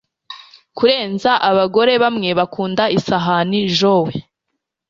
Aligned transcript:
Kurenza 0.77 1.31
abagore 1.49 1.93
bamwe 2.03 2.29
bakunda 2.39 2.83
isahani 2.97 3.59
Joe 3.77 4.13